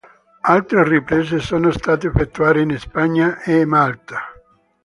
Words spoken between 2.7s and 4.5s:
Spagna e Malta.